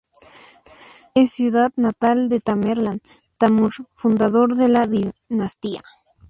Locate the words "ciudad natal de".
1.31-2.39